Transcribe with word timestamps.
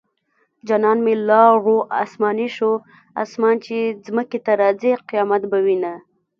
جانان 0.67 0.97
مې 1.05 1.13
لاړو 1.29 1.77
اسماني 2.03 2.47
شو 2.57 2.71
اسمان 3.23 3.55
چې 3.65 3.75
ځمکې 4.05 4.39
ته 4.45 4.51
راځي 4.61 4.91
قيامت 5.09 5.41
به 5.51 5.57
وينه 5.65 5.93